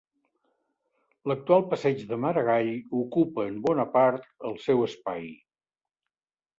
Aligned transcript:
L'actual 1.31 1.65
passeig 1.75 2.01
de 2.13 2.19
Maragall 2.25 2.73
ocupa 3.03 3.47
en 3.53 3.63
bona 3.69 3.89
part 4.01 4.29
el 4.53 4.61
seu 4.69 4.87
espai. 4.91 5.33